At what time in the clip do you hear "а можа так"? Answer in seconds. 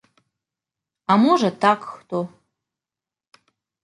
1.11-1.79